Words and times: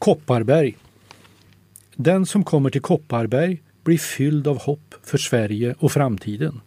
Kopparberg. 0.00 0.76
Den 1.96 2.26
som 2.26 2.44
kommer 2.44 2.70
till 2.70 2.80
Kopparberg 2.80 3.62
blir 3.84 3.98
fylld 3.98 4.46
av 4.46 4.58
hopp 4.58 4.94
för 5.02 5.18
Sverige 5.18 5.74
och 5.78 5.92
framtiden. 5.92 6.60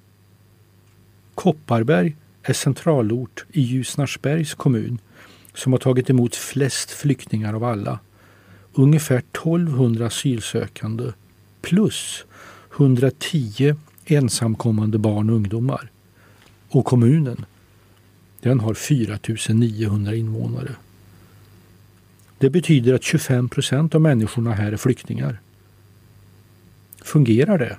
Kopparberg 1.35 2.15
är 2.43 2.53
centralort 2.53 3.45
i 3.51 3.61
Ljusnarsbergs 3.61 4.53
kommun 4.53 4.99
som 5.53 5.71
har 5.71 5.79
tagit 5.79 6.09
emot 6.09 6.35
flest 6.35 6.91
flyktingar 6.91 7.53
av 7.53 7.63
alla. 7.63 7.99
Ungefär 8.73 9.17
1200 9.17 10.05
asylsökande 10.05 11.11
plus 11.61 12.25
110 12.77 13.75
ensamkommande 14.05 14.97
barn 14.97 15.29
och 15.29 15.35
ungdomar. 15.35 15.91
Och 16.69 16.85
kommunen, 16.85 17.45
den 18.41 18.59
har 18.59 18.73
4900 18.73 20.15
invånare. 20.15 20.75
Det 22.37 22.49
betyder 22.49 22.93
att 22.93 23.03
25 23.03 23.49
procent 23.49 23.95
av 23.95 24.01
människorna 24.01 24.53
här 24.53 24.71
är 24.71 24.77
flyktingar. 24.77 25.39
Fungerar 27.03 27.57
det? 27.57 27.77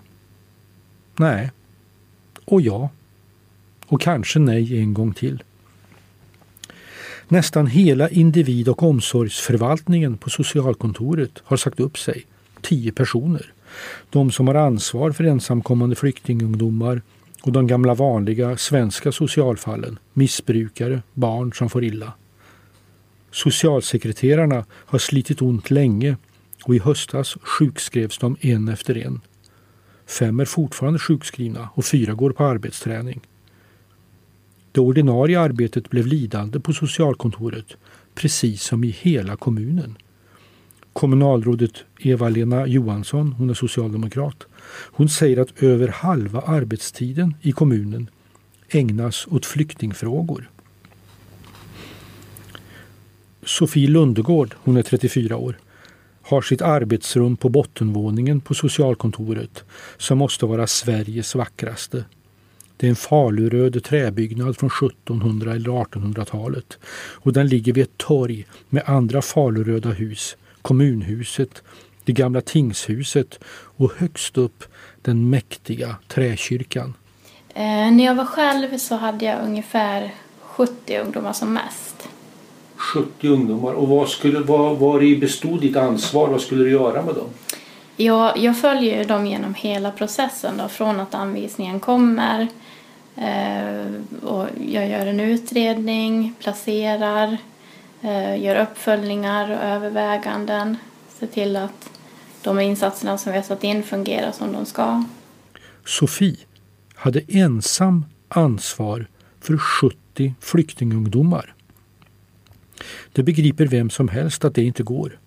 Nej. 1.16 1.50
Och 2.44 2.60
ja. 2.60 2.90
Och 3.86 4.00
kanske 4.00 4.38
nej 4.38 4.78
en 4.78 4.94
gång 4.94 5.14
till. 5.14 5.42
Nästan 7.28 7.66
hela 7.66 8.08
individ 8.08 8.68
och 8.68 8.82
omsorgsförvaltningen 8.82 10.16
på 10.16 10.30
socialkontoret 10.30 11.30
har 11.44 11.56
sagt 11.56 11.80
upp 11.80 11.98
sig. 11.98 12.26
Tio 12.60 12.92
personer. 12.92 13.52
De 14.10 14.30
som 14.30 14.48
har 14.48 14.54
ansvar 14.54 15.12
för 15.12 15.24
ensamkommande 15.24 15.96
flyktingungdomar 15.96 17.02
och 17.42 17.52
de 17.52 17.66
gamla 17.66 17.94
vanliga 17.94 18.56
svenska 18.56 19.12
socialfallen, 19.12 19.98
missbrukare, 20.12 21.02
barn 21.14 21.52
som 21.52 21.70
får 21.70 21.84
illa. 21.84 22.12
Socialsekreterarna 23.34 24.64
har 24.70 24.98
slitit 24.98 25.42
ont 25.42 25.70
länge 25.70 26.16
och 26.64 26.74
i 26.74 26.78
höstas 26.78 27.36
sjukskrevs 27.42 28.18
de 28.18 28.36
en 28.40 28.68
efter 28.68 28.96
en. 28.96 29.20
Fem 30.06 30.40
är 30.40 30.44
fortfarande 30.44 30.98
sjukskrivna 30.98 31.68
och 31.74 31.84
fyra 31.84 32.14
går 32.14 32.30
på 32.30 32.44
arbetsträning. 32.44 33.20
Det 34.72 34.80
ordinarie 34.80 35.40
arbetet 35.40 35.90
blev 35.90 36.06
lidande 36.06 36.60
på 36.60 36.72
socialkontoret, 36.72 37.76
precis 38.14 38.62
som 38.62 38.84
i 38.84 38.90
hela 38.90 39.36
kommunen. 39.36 39.98
Kommunalrådet 40.92 41.84
Eva-Lena 41.98 42.66
Johansson, 42.66 43.32
hon 43.32 43.50
är 43.50 43.54
socialdemokrat, 43.54 44.46
hon 44.92 45.08
säger 45.08 45.40
att 45.40 45.62
över 45.62 45.88
halva 45.88 46.40
arbetstiden 46.40 47.34
i 47.42 47.52
kommunen 47.52 48.10
ägnas 48.68 49.26
åt 49.30 49.46
flyktingfrågor. 49.46 50.50
Sofie 53.46 53.88
Lundegård, 53.88 54.54
hon 54.58 54.76
är 54.76 54.82
34 54.82 55.36
år, 55.36 55.58
har 56.22 56.42
sitt 56.42 56.62
arbetsrum 56.62 57.36
på 57.36 57.48
bottenvåningen 57.48 58.40
på 58.40 58.54
socialkontoret 58.54 59.64
som 59.98 60.18
måste 60.18 60.46
vara 60.46 60.66
Sveriges 60.66 61.34
vackraste. 61.34 62.04
Det 62.76 62.86
är 62.86 62.90
en 62.90 62.96
faluröd 62.96 63.84
träbyggnad 63.84 64.56
från 64.56 64.70
1700 64.70 65.54
eller 65.54 65.70
1800-talet 65.70 66.78
och 66.94 67.32
den 67.32 67.48
ligger 67.48 67.72
vid 67.72 67.84
ett 67.84 67.98
torg 67.98 68.46
med 68.68 68.82
andra 68.86 69.22
faluröda 69.22 69.88
hus, 69.88 70.36
kommunhuset, 70.62 71.62
det 72.04 72.12
gamla 72.12 72.40
tingshuset 72.40 73.38
och 73.76 73.92
högst 73.96 74.38
upp 74.38 74.64
den 75.02 75.30
mäktiga 75.30 75.96
träkyrkan. 76.08 76.94
Eh, 77.54 77.62
när 77.64 78.04
jag 78.04 78.14
var 78.14 78.24
själv 78.24 78.78
så 78.78 78.94
hade 78.94 79.24
jag 79.24 79.44
ungefär 79.44 80.14
70 80.40 80.98
ungdomar 80.98 81.32
som 81.32 81.54
mest. 81.54 82.08
70 82.94 83.28
ungdomar. 83.28 83.72
Och 83.72 83.88
vad, 83.88 84.08
skulle, 84.08 84.38
vad, 84.38 84.78
vad 84.78 85.02
i 85.02 85.16
bestod 85.16 85.60
ditt 85.60 85.76
ansvar? 85.76 86.28
Vad 86.28 86.40
skulle 86.40 86.64
du 86.64 86.70
göra 86.70 87.02
med 87.02 87.14
dem? 87.14 87.28
Jag, 87.96 88.38
jag 88.38 88.60
följer 88.60 89.04
dem 89.04 89.26
genom 89.26 89.54
hela 89.54 89.90
processen 89.90 90.56
då, 90.56 90.68
från 90.68 91.00
att 91.00 91.14
anvisningen 91.14 91.80
kommer 91.80 92.48
eh, 93.16 94.26
och 94.28 94.46
jag 94.68 94.88
gör 94.88 95.06
en 95.06 95.20
utredning, 95.20 96.34
placerar, 96.40 97.36
eh, 98.02 98.42
gör 98.42 98.62
uppföljningar 98.62 99.50
och 99.50 99.64
överväganden, 99.64 100.76
ser 101.18 101.26
till 101.26 101.56
att 101.56 101.90
de 102.42 102.60
insatserna 102.60 103.18
som 103.18 103.32
vi 103.32 103.38
har 103.38 103.44
satt 103.44 103.64
in 103.64 103.82
fungerar 103.82 104.32
som 104.32 104.52
de 104.52 104.66
ska. 104.66 105.04
Sofie 105.84 106.36
hade 106.94 107.20
ensam 107.28 108.04
ansvar 108.28 109.06
för 109.40 109.58
70 109.58 110.34
flyktingungdomar. 110.40 111.54
Det 113.12 113.22
begriper 113.22 113.66
vem 113.66 113.90
som 113.90 114.08
helst 114.08 114.44
att 114.44 114.54
det 114.54 114.62
inte 114.62 114.82
går. 114.82 115.18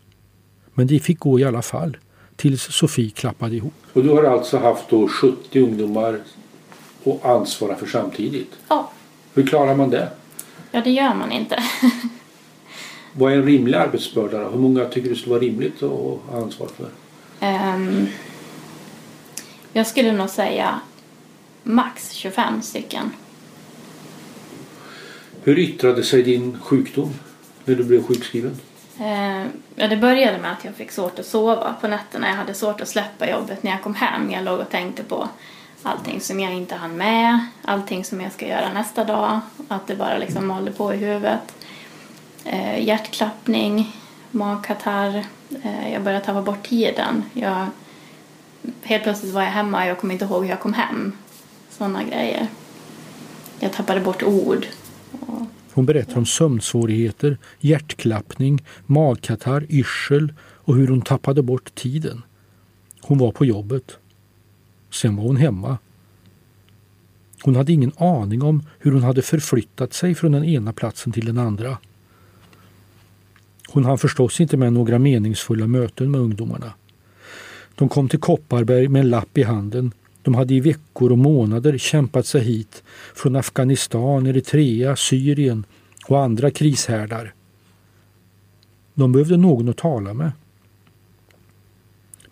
Men 0.73 0.87
det 0.87 0.99
fick 0.99 1.19
gå 1.19 1.39
i 1.39 1.43
alla 1.43 1.61
fall 1.61 1.97
tills 2.35 2.61
Sofie 2.61 3.09
klappade 3.09 3.55
ihop. 3.55 3.73
Och 3.93 4.03
du 4.03 4.09
har 4.09 4.23
alltså 4.23 4.57
haft 4.57 4.89
då 4.89 5.07
70 5.07 5.59
ungdomar 5.59 6.19
att 7.05 7.25
ansvara 7.25 7.75
för 7.75 7.85
samtidigt? 7.85 8.51
Ja. 8.67 8.91
Hur 9.33 9.47
klarar 9.47 9.75
man 9.75 9.89
det? 9.89 10.09
Ja, 10.71 10.81
det 10.81 10.89
gör 10.89 11.13
man 11.13 11.31
inte. 11.31 11.63
Vad 13.13 13.33
är 13.33 13.37
en 13.37 13.45
rimlig 13.45 13.77
arbetsbörda? 13.77 14.39
Då? 14.39 14.49
Hur 14.49 14.59
många 14.59 14.85
tycker 14.85 15.09
du 15.09 15.15
skulle 15.15 15.35
vara 15.35 15.43
rimligt 15.43 15.83
att 15.83 15.89
ha 15.89 16.19
ansvar 16.33 16.67
för? 16.67 16.89
Um, 17.75 18.07
jag 19.73 19.87
skulle 19.87 20.11
nog 20.11 20.29
säga 20.29 20.79
max 21.63 22.11
25 22.11 22.61
stycken. 22.61 23.11
Hur 25.43 25.59
yttrade 25.59 26.03
sig 26.03 26.23
din 26.23 26.57
sjukdom 26.59 27.13
när 27.67 27.75
du 27.75 27.83
blev 27.83 28.07
sjukskriven? 28.07 28.59
Eh, 28.99 29.45
ja, 29.75 29.87
det 29.87 29.97
började 29.97 30.37
med 30.37 30.51
att 30.51 30.65
jag 30.65 30.75
fick 30.75 30.91
svårt 30.91 31.19
att 31.19 31.25
sova 31.25 31.75
på 31.81 31.87
nätterna. 31.87 32.27
Jag 32.27 32.35
hade 32.35 32.53
svårt 32.53 32.81
att 32.81 32.87
släppa 32.87 33.29
jobbet 33.29 33.63
när 33.63 33.71
jag 33.71 33.81
kom 33.81 33.95
hem. 33.95 34.31
Jag 34.31 34.43
låg 34.43 34.59
och 34.59 34.69
tänkte 34.69 35.03
på 35.03 35.27
allting 35.83 36.21
som 36.21 36.39
jag 36.39 36.53
inte 36.53 36.75
hann 36.75 36.97
med, 36.97 37.39
allting 37.61 38.05
som 38.05 38.21
jag 38.21 38.31
ska 38.31 38.47
göra 38.47 38.73
nästa 38.73 39.03
dag. 39.03 39.39
Att 39.67 39.87
det 39.87 39.95
bara 39.95 40.17
liksom 40.17 40.47
malde 40.47 40.71
på 40.71 40.93
i 40.93 40.97
huvudet. 40.97 41.55
Eh, 42.45 42.83
hjärtklappning, 42.83 43.95
magkatarr. 44.31 45.25
Eh, 45.63 45.93
jag 45.93 46.01
började 46.03 46.25
tappa 46.25 46.41
bort 46.41 46.67
tiden. 46.67 47.23
Jag, 47.33 47.67
helt 48.83 49.03
plötsligt 49.03 49.33
var 49.33 49.41
jag 49.41 49.49
hemma 49.49 49.83
och 49.83 49.89
jag 49.89 49.99
kom 49.99 50.11
inte 50.11 50.25
ihåg 50.25 50.43
hur 50.43 50.49
jag 50.49 50.59
kom 50.59 50.73
hem. 50.73 51.13
Sådana 51.69 52.03
grejer. 52.03 52.47
Jag 53.59 53.73
tappade 53.73 53.99
bort 53.99 54.23
ord. 54.23 54.67
Hon 55.77 55.85
berättar 55.85 56.17
om 56.17 56.25
sömnsvårigheter, 56.25 57.37
hjärtklappning, 57.59 58.63
magkatarr, 58.85 59.65
yrsel 59.69 60.33
och 60.39 60.75
hur 60.75 60.87
hon 60.87 61.01
tappade 61.01 61.41
bort 61.41 61.75
tiden. 61.75 62.21
Hon 63.01 63.17
var 63.17 63.31
på 63.31 63.45
jobbet. 63.45 63.97
Sen 64.91 65.15
var 65.15 65.23
hon 65.23 65.37
hemma. 65.37 65.77
Hon 67.41 67.55
hade 67.55 67.73
ingen 67.73 67.91
aning 67.97 68.41
om 68.41 68.63
hur 68.79 68.91
hon 68.91 69.03
hade 69.03 69.21
förflyttat 69.21 69.93
sig 69.93 70.15
från 70.15 70.31
den 70.31 70.43
ena 70.43 70.73
platsen 70.73 71.11
till 71.11 71.25
den 71.25 71.37
andra. 71.37 71.77
Hon 73.69 73.85
hann 73.85 73.97
förstås 73.97 74.41
inte 74.41 74.57
med 74.57 74.73
några 74.73 74.99
meningsfulla 74.99 75.67
möten 75.67 76.11
med 76.11 76.21
ungdomarna. 76.21 76.73
De 77.75 77.89
kom 77.89 78.09
till 78.09 78.19
Kopparberg 78.19 78.87
med 78.87 78.99
en 78.99 79.09
lapp 79.09 79.37
i 79.37 79.43
handen 79.43 79.91
de 80.27 80.35
hade 80.35 80.53
i 80.53 80.59
veckor 80.59 81.11
och 81.11 81.17
månader 81.17 81.77
kämpat 81.77 82.25
sig 82.25 82.41
hit 82.41 82.83
från 83.15 83.35
Afghanistan, 83.35 84.27
Eritrea, 84.27 84.95
Syrien 84.95 85.65
och 86.07 86.19
andra 86.19 86.51
krishärdar. 86.51 87.33
De 88.93 89.11
behövde 89.11 89.37
någon 89.37 89.69
att 89.69 89.77
tala 89.77 90.13
med. 90.13 90.31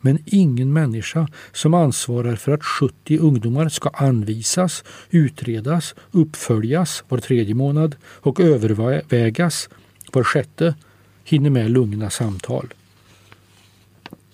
Men 0.02 0.20
ingen 0.26 0.74
människa 0.74 1.28
som 1.52 1.74
ansvarar 1.74 2.36
för 2.36 2.52
att 2.52 2.64
70 2.64 3.18
ungdomar 3.18 3.70
ska 3.70 3.90
anvisas, 3.90 4.84
utredas, 5.10 5.96
uppföljas 6.12 7.04
var 7.08 7.18
tredje 7.18 7.56
månad 7.56 7.96
och 8.06 8.40
övervägas 8.40 9.70
var 10.12 10.24
sjätte 10.24 10.76
hinner 11.24 11.50
med 11.50 11.72
lugna 11.72 12.10
samtal. 12.10 12.74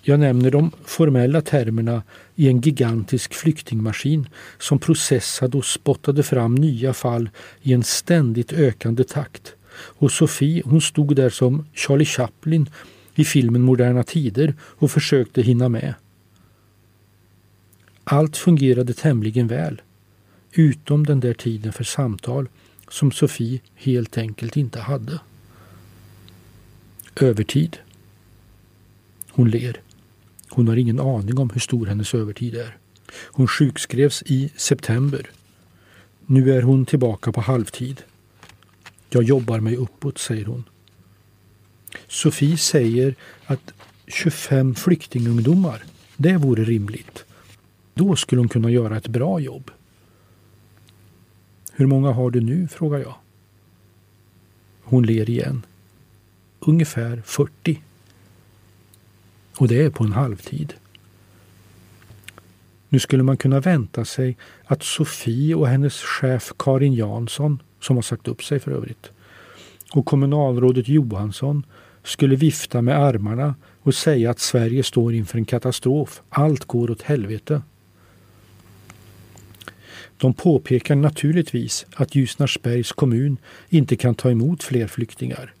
Jag 0.04 0.20
nämner 0.20 0.50
de 0.50 0.70
formella 0.84 1.40
termerna 1.40 2.02
i 2.34 2.48
en 2.48 2.60
gigantisk 2.60 3.34
flyktingmaskin 3.34 4.28
som 4.58 4.78
processade 4.78 5.58
och 5.58 5.64
spottade 5.64 6.22
fram 6.22 6.54
nya 6.54 6.94
fall 6.94 7.30
i 7.62 7.72
en 7.72 7.82
ständigt 7.82 8.52
ökande 8.52 9.04
takt. 9.04 9.54
Och 9.74 10.12
Sofie 10.12 10.62
hon 10.64 10.80
stod 10.80 11.16
där 11.16 11.30
som 11.30 11.66
Charlie 11.74 12.04
Chaplin 12.04 12.70
i 13.14 13.24
filmen 13.24 13.62
Moderna 13.62 14.02
tider 14.02 14.54
och 14.60 14.90
försökte 14.90 15.42
hinna 15.42 15.68
med. 15.68 15.94
Allt 18.04 18.36
fungerade 18.36 18.94
tämligen 18.94 19.48
väl, 19.48 19.82
utom 20.52 21.06
den 21.06 21.20
där 21.20 21.34
tiden 21.34 21.72
för 21.72 21.84
samtal 21.84 22.48
som 22.88 23.12
Sofie 23.12 23.60
helt 23.74 24.18
enkelt 24.18 24.56
inte 24.56 24.80
hade. 24.80 25.20
Övertid. 27.20 27.78
Hon 29.30 29.50
ler. 29.50 29.80
Hon 30.54 30.68
har 30.68 30.76
ingen 30.76 31.00
aning 31.00 31.38
om 31.38 31.50
hur 31.50 31.60
stor 31.60 31.86
hennes 31.86 32.14
övertid 32.14 32.54
är. 32.54 32.76
Hon 33.32 33.48
sjukskrevs 33.48 34.22
i 34.26 34.52
september. 34.56 35.30
Nu 36.26 36.52
är 36.52 36.62
hon 36.62 36.86
tillbaka 36.86 37.32
på 37.32 37.40
halvtid. 37.40 38.02
Jag 39.10 39.22
jobbar 39.22 39.60
mig 39.60 39.76
uppåt, 39.76 40.18
säger 40.18 40.44
hon. 40.44 40.64
Sofie 42.08 42.58
säger 42.58 43.14
att 43.44 43.72
25 44.06 44.74
flyktingungdomar, 44.74 45.84
det 46.16 46.36
vore 46.36 46.64
rimligt. 46.64 47.24
Då 47.94 48.16
skulle 48.16 48.40
hon 48.40 48.48
kunna 48.48 48.70
göra 48.70 48.96
ett 48.96 49.08
bra 49.08 49.40
jobb. 49.40 49.70
Hur 51.72 51.86
många 51.86 52.12
har 52.12 52.30
du 52.30 52.40
nu? 52.40 52.68
frågar 52.68 52.98
jag. 52.98 53.14
Hon 54.82 55.06
ler 55.06 55.30
igen. 55.30 55.62
Ungefär 56.60 57.22
40. 57.24 57.82
Och 59.62 59.68
det 59.68 59.82
är 59.84 59.90
på 59.90 60.04
en 60.04 60.12
halvtid. 60.12 60.74
Nu 62.88 62.98
skulle 62.98 63.22
man 63.22 63.36
kunna 63.36 63.60
vänta 63.60 64.04
sig 64.04 64.36
att 64.64 64.82
Sofie 64.82 65.54
och 65.54 65.68
hennes 65.68 65.94
chef 65.94 66.52
Karin 66.58 66.94
Jansson, 66.94 67.62
som 67.80 67.96
har 67.96 68.02
sagt 68.02 68.28
upp 68.28 68.44
sig 68.44 68.60
för 68.60 68.70
övrigt, 68.70 69.10
och 69.92 70.06
kommunalrådet 70.06 70.88
Johansson 70.88 71.66
skulle 72.02 72.36
vifta 72.36 72.82
med 72.82 72.98
armarna 72.98 73.54
och 73.82 73.94
säga 73.94 74.30
att 74.30 74.38
Sverige 74.38 74.82
står 74.82 75.14
inför 75.14 75.38
en 75.38 75.44
katastrof. 75.44 76.22
Allt 76.28 76.64
går 76.64 76.90
åt 76.90 77.02
helvete. 77.02 77.62
De 80.16 80.34
påpekar 80.34 80.94
naturligtvis 80.94 81.86
att 81.94 82.14
Ljusnarsbergs 82.14 82.92
kommun 82.92 83.36
inte 83.68 83.96
kan 83.96 84.14
ta 84.14 84.30
emot 84.30 84.62
fler 84.62 84.86
flyktingar. 84.86 85.54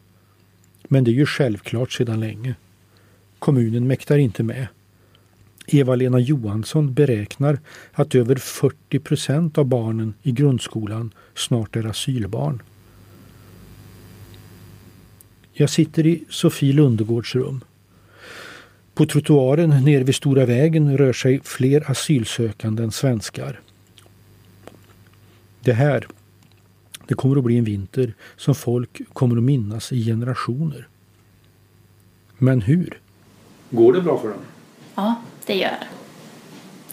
Men 0.88 1.04
det 1.04 1.10
är 1.10 1.14
ju 1.14 1.26
självklart 1.26 1.92
sedan 1.92 2.20
länge. 2.20 2.54
Kommunen 3.42 3.86
mäktar 3.86 4.18
inte 4.18 4.42
med. 4.42 4.66
Eva-Lena 5.66 6.18
Johansson 6.18 6.94
beräknar 6.94 7.58
att 7.92 8.14
över 8.14 8.36
40 8.36 8.98
procent 8.98 9.58
av 9.58 9.64
barnen 9.64 10.14
i 10.22 10.32
grundskolan 10.32 11.14
snart 11.34 11.76
är 11.76 11.86
asylbarn. 11.86 12.62
Jag 15.52 15.70
sitter 15.70 16.06
i 16.06 16.24
Sofie 16.28 16.72
Lundegårds 16.72 17.34
rum. 17.34 17.64
På 18.94 19.06
trottoaren 19.06 19.84
nere 19.84 20.04
vid 20.04 20.14
Stora 20.14 20.46
vägen 20.46 20.98
rör 20.98 21.12
sig 21.12 21.40
fler 21.44 21.90
asylsökande 21.90 22.82
än 22.82 22.92
svenskar. 22.92 23.60
Det 25.60 25.72
här, 25.72 26.06
det 27.08 27.14
kommer 27.14 27.36
att 27.36 27.44
bli 27.44 27.58
en 27.58 27.64
vinter 27.64 28.14
som 28.36 28.54
folk 28.54 29.00
kommer 29.12 29.36
att 29.36 29.42
minnas 29.42 29.92
i 29.92 30.04
generationer. 30.04 30.88
Men 32.38 32.60
hur? 32.60 33.01
Går 33.74 33.92
det 33.92 34.00
bra 34.00 34.18
för 34.18 34.28
dem? 34.28 34.38
Ja, 34.94 35.14
det 35.46 35.54
gör 35.54 35.76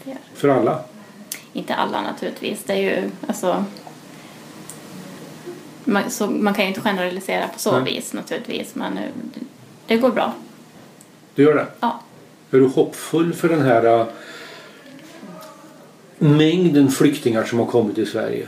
det. 0.04 0.10
gör. 0.10 0.20
För 0.34 0.48
alla? 0.48 0.80
Inte 1.54 1.76
alla 1.76 2.02
naturligtvis. 2.02 2.64
Det 2.64 2.74
är 2.74 2.78
ju 2.78 3.10
alltså 3.28 3.66
man, 5.84 6.12
så 6.12 6.28
man 6.28 6.54
kan 6.54 6.64
ju 6.64 6.70
inte 6.70 6.82
generalisera 6.82 7.48
på 7.48 7.60
så 7.60 7.80
Nej. 7.80 7.94
vis 7.94 8.14
naturligtvis 8.14 8.76
men 8.76 8.96
det, 8.96 9.12
det 9.88 9.98
går 9.98 10.10
bra. 10.10 10.34
Det 11.36 11.42
gör 11.42 11.56
det? 11.56 11.68
Ja. 11.80 12.00
Är 12.52 12.58
du 12.58 12.68
hoppfull 12.68 13.34
för 13.34 13.50
den 13.50 13.62
här 13.62 14.00
uh, 14.00 14.08
mängden 16.18 16.92
flyktingar 16.92 17.44
som 17.44 17.60
har 17.60 17.66
kommit 17.66 17.96
till 17.96 18.12
Sverige? 18.12 18.48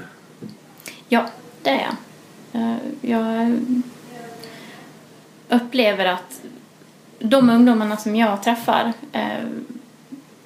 Ja, 1.09 1.25
det 1.61 1.69
är 1.69 1.87
jag. 1.87 2.61
Uh, 2.61 2.77
jag 3.01 3.59
upplever 5.49 6.05
att 6.05 6.41
de 7.21 7.50
ungdomarna 7.50 7.97
som 7.97 8.15
jag 8.15 8.44
träffar 8.44 8.94
eh, 9.12 9.45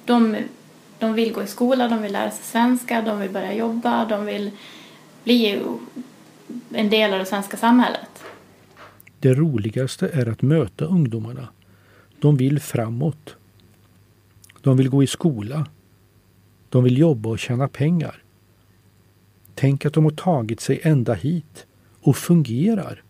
de, 0.04 0.36
de 0.98 1.12
vill 1.12 1.32
gå 1.32 1.42
i 1.42 1.46
skola, 1.46 1.88
de 1.88 2.02
vill 2.02 2.12
lära 2.12 2.30
sig 2.30 2.44
svenska, 2.44 3.02
de 3.02 3.20
vill 3.20 3.30
börja 3.30 3.54
jobba, 3.54 4.04
de 4.04 4.26
vill 4.26 4.50
bli 5.24 5.62
en 6.72 6.90
del 6.90 7.12
av 7.12 7.18
det 7.18 7.24
svenska 7.24 7.56
samhället. 7.56 8.24
Det 9.18 9.34
roligaste 9.34 10.08
är 10.08 10.28
att 10.28 10.42
möta 10.42 10.84
ungdomarna. 10.84 11.48
De 12.20 12.36
vill 12.36 12.60
framåt. 12.60 13.36
De 14.60 14.76
vill 14.76 14.88
gå 14.88 15.02
i 15.02 15.06
skola. 15.06 15.66
De 16.68 16.84
vill 16.84 16.98
jobba 16.98 17.28
och 17.28 17.38
tjäna 17.38 17.68
pengar. 17.68 18.22
Tänk 19.54 19.86
att 19.86 19.92
de 19.92 20.04
har 20.04 20.10
tagit 20.10 20.60
sig 20.60 20.80
ända 20.82 21.14
hit 21.14 21.66
och 22.00 22.16
fungerar. 22.16 23.02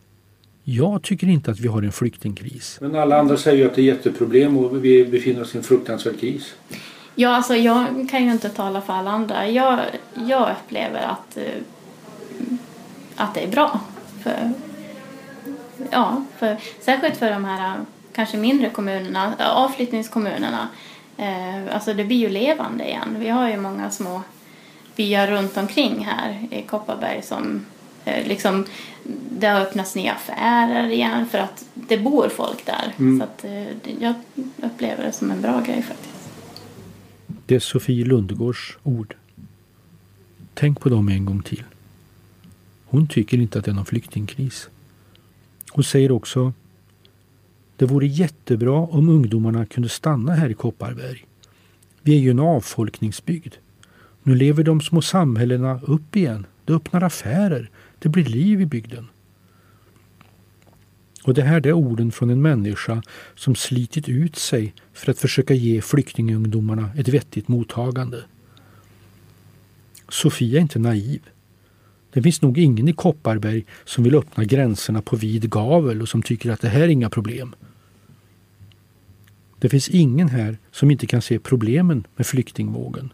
Jag 0.69 1.03
tycker 1.03 1.27
inte 1.27 1.51
att 1.51 1.61
vi 1.61 1.69
har 1.69 1.83
en 1.83 1.93
flyktingkris. 1.93 2.79
Men 2.81 2.97
alla 2.97 3.19
andra 3.19 3.37
säger 3.37 3.59
ju 3.59 3.67
att 3.67 3.75
det 3.75 3.81
är 3.83 3.85
jätteproblem 3.85 4.57
och 4.57 4.85
vi 4.85 5.05
befinner 5.05 5.43
oss 5.43 5.55
i 5.55 5.59
en 5.59 5.65
fruktansvärd 5.65 6.21
kris. 6.21 6.55
Ja, 7.15 7.37
alltså 7.37 7.55
jag 7.55 8.09
kan 8.11 8.25
ju 8.25 8.33
inte 8.33 8.49
tala 8.49 8.81
för 8.81 8.93
alla 8.93 9.11
andra. 9.11 9.49
Jag, 9.49 9.81
jag 10.15 10.51
upplever 10.51 11.01
att 11.01 11.37
eh, 11.37 11.45
att 13.17 13.35
det 13.35 13.41
är 13.41 13.49
bra. 13.49 13.81
För, 14.23 14.53
ja, 15.91 16.25
för, 16.39 16.57
särskilt 16.81 17.17
för 17.17 17.31
de 17.31 17.45
här 17.45 17.81
kanske 18.13 18.37
mindre 18.37 18.71
kommunerna, 18.71 19.35
avflyttningskommunerna. 19.39 20.69
Eh, 21.17 21.75
alltså 21.75 21.95
det 21.95 22.05
blir 22.05 22.17
ju 22.17 22.29
levande 22.29 22.85
igen. 22.85 23.17
Vi 23.19 23.29
har 23.29 23.49
ju 23.49 23.57
många 23.57 23.91
små 23.91 24.23
byar 24.97 25.27
runt 25.27 25.57
omkring 25.57 26.05
här 26.05 26.47
i 26.51 26.63
Kopparberg 26.63 27.23
som 27.23 27.65
liksom 28.07 28.65
det 29.31 29.47
har 29.47 29.61
öppnats 29.61 29.95
nya 29.95 30.13
affärer 30.13 30.89
igen 30.89 31.27
för 31.27 31.39
att 31.39 31.65
det 31.75 31.99
bor 31.99 32.29
folk 32.29 32.67
där. 32.67 32.95
Mm. 32.99 33.19
Så 33.19 33.25
att, 33.25 33.45
eh, 33.45 34.03
jag 34.03 34.15
upplever 34.63 35.05
det 35.05 35.13
som 35.13 35.31
en 35.31 35.43
bra 35.43 35.61
grej 35.61 35.83
faktiskt. 35.83 36.31
Det 37.47 37.55
är 37.55 37.61
Sofie 37.61 38.05
Lundegårds 38.05 38.79
ord. 38.83 39.15
Tänk 40.55 40.81
på 40.81 40.89
dem 40.89 41.09
en 41.09 41.25
gång 41.25 41.43
till. 41.43 41.65
Hon 42.87 43.09
tycker 43.09 43.39
inte 43.39 43.59
att 43.59 43.65
det 43.65 43.71
är 43.71 43.75
någon 43.75 43.87
flyktingkris. 43.87 44.69
Hon 45.73 45.85
säger 45.85 46.13
också 46.13 46.53
det 47.77 47.87
vore 47.87 48.07
jättebra 48.07 48.79
om 48.79 49.09
ungdomarna 49.09 49.67
kunde 49.67 49.89
stanna 49.89 50.35
här 50.35 50.49
i 50.49 50.55
Kopparberg. 50.55 51.25
Vi 52.03 52.17
är 52.17 52.21
ju 52.21 52.31
en 52.31 52.41
avfolkningsbygd. 52.41 53.55
Nu 54.23 54.35
lever 54.35 54.65
de 54.65 54.81
små 54.81 55.03
samhällena 55.03 55.81
upp 55.83 56.17
igen. 56.17 56.47
Det 56.65 56.73
öppnar 56.73 57.03
affärer. 57.03 57.71
Det 58.07 58.11
blir 58.11 58.25
liv 58.25 58.61
i 58.61 58.67
bygden. 58.67 59.09
Och 61.25 61.35
det 61.35 61.43
här 61.43 61.67
är 61.67 61.73
orden 61.73 62.13
från 62.13 62.31
en 62.31 62.43
människa 62.43 63.03
som 63.35 63.55
slitit 63.55 64.09
ut 64.09 64.37
sig 64.37 64.75
för 64.93 65.11
att 65.11 65.19
försöka 65.19 65.55
ge 65.55 65.81
flyktingungdomarna 65.81 66.91
ett 66.97 67.09
vettigt 67.09 67.49
mottagande. 67.49 68.25
Sofia 70.09 70.59
är 70.59 70.63
inte 70.63 70.79
naiv. 70.79 71.21
Det 72.13 72.23
finns 72.23 72.43
nog 72.43 72.59
ingen 72.59 72.89
i 72.89 72.93
Kopparberg 72.93 73.65
som 73.85 74.05
vill 74.05 74.15
öppna 74.15 74.45
gränserna 74.45 75.03
på 75.03 75.17
vid 75.17 75.51
gavel 75.51 76.03
och 76.03 76.09
som 76.09 76.23
tycker 76.23 76.51
att 76.51 76.61
det 76.61 76.69
här 76.69 76.81
är 76.81 76.89
inga 76.89 77.11
problem. 77.11 77.55
Det 79.59 79.69
finns 79.69 79.89
ingen 79.89 80.29
här 80.29 80.59
som 80.71 80.91
inte 80.91 81.07
kan 81.07 81.23
se 81.23 81.39
problemen 81.39 82.07
med 82.17 82.27
flyktingvågen. 82.27 83.13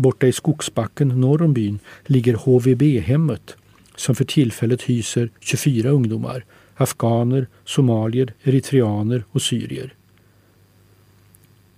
Borta 0.00 0.26
i 0.26 0.32
skogsbacken 0.32 1.08
norr 1.08 1.42
om 1.42 1.52
byn 1.52 1.78
ligger 2.06 2.34
HVB-hemmet 2.34 3.56
som 3.96 4.14
för 4.14 4.24
tillfället 4.24 4.82
hyser 4.82 5.30
24 5.40 5.90
ungdomar, 5.90 6.44
afghaner, 6.74 7.46
somalier, 7.64 8.34
eritreaner 8.42 9.24
och 9.30 9.42
syrier. 9.42 9.94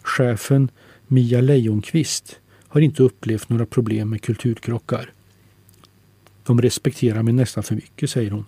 Chefen 0.03 0.71
Mia 1.07 1.41
Leijonqvist 1.41 2.41
har 2.69 2.81
inte 2.81 3.03
upplevt 3.03 3.49
några 3.49 3.67
problem 3.67 4.11
med 4.11 4.23
kulturkrockar. 4.23 5.13
De 6.47 6.63
respekterar 6.63 7.23
mig 7.23 7.35
nästan 7.35 7.63
för 7.63 7.75
mycket, 7.75 8.11
säger 8.11 8.31
hon. 8.31 8.45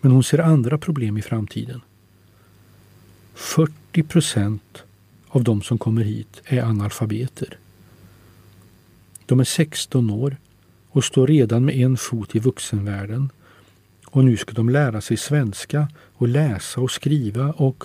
Men 0.00 0.12
hon 0.12 0.24
ser 0.24 0.38
andra 0.38 0.78
problem 0.78 1.16
i 1.16 1.22
framtiden. 1.22 1.80
40 3.34 4.02
procent 4.02 4.84
av 5.28 5.44
de 5.44 5.62
som 5.62 5.78
kommer 5.78 6.02
hit 6.02 6.42
är 6.44 6.62
analfabeter. 6.62 7.58
De 9.26 9.40
är 9.40 9.44
16 9.44 10.10
år 10.10 10.36
och 10.88 11.04
står 11.04 11.26
redan 11.26 11.64
med 11.64 11.74
en 11.74 11.96
fot 11.96 12.34
i 12.34 12.38
vuxenvärlden. 12.38 13.30
Och 14.06 14.24
nu 14.24 14.36
ska 14.36 14.52
de 14.52 14.68
lära 14.68 15.00
sig 15.00 15.16
svenska 15.16 15.88
och 16.14 16.28
läsa 16.28 16.80
och 16.80 16.90
skriva 16.90 17.52
och 17.52 17.84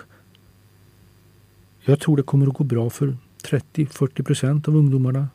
jag 1.82 2.00
tror 2.00 2.18
det 2.18 2.24
kommer 2.24 2.48
att 2.48 2.54
gå 2.54 2.64
bra 2.64 2.90
för 2.90 3.18
30-40 3.44 4.24
procent 4.24 4.68
av 4.68 4.76
ungdomarna 4.76 5.28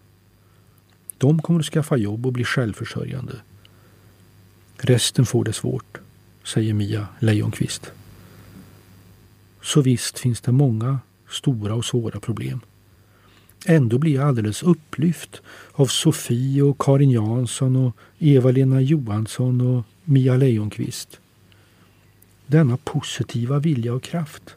de 1.18 1.42
kommer 1.42 1.61
att 1.61 1.66
skaffa 1.66 1.96
jobb 1.96 2.26
och 2.26 2.32
bli 2.32 2.44
självförsörjande. 2.44 3.40
Resten 4.76 5.26
får 5.26 5.44
det 5.44 5.52
svårt, 5.52 5.99
säger 6.44 6.75
Mia 6.75 7.08
Leijonqvist. 7.18 7.92
Så 9.62 9.82
visst 9.82 10.18
finns 10.18 10.40
det 10.40 10.52
många 10.52 10.99
stora 11.28 11.75
och 11.75 11.84
svåra 11.84 12.20
problem. 12.20 12.61
Ändå 13.66 13.99
blir 13.99 14.14
jag 14.14 14.28
alldeles 14.28 14.62
upplyft 14.62 15.42
av 15.73 15.87
Sofie 15.87 16.62
och 16.62 16.78
Karin 16.78 17.11
Jansson 17.11 17.76
och 17.76 17.97
Eva-Lena 18.18 18.80
Johansson 18.80 19.61
och 19.61 19.85
Mia 20.04 20.37
Leijonqvist. 20.37 21.21
Denna 22.47 22.76
positiva 22.76 23.59
vilja 23.59 23.94
och 23.94 24.02
kraft. 24.02 24.56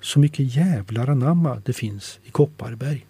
Så 0.00 0.18
mycket 0.18 0.56
jävlar 0.56 1.08
anamma 1.08 1.62
det 1.64 1.72
finns 1.72 2.18
i 2.24 2.30
Kopparberg. 2.30 3.06